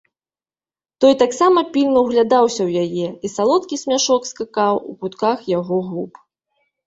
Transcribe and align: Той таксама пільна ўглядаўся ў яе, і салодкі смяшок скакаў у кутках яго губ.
Той 1.03 1.11
таксама 1.23 1.59
пільна 1.75 1.99
ўглядаўся 2.05 2.61
ў 2.65 2.71
яе, 2.85 3.07
і 3.29 3.31
салодкі 3.35 3.75
смяшок 3.83 4.21
скакаў 4.31 4.75
у 4.93 4.95
кутках 5.03 5.37
яго 5.59 5.77
губ. 5.91 6.11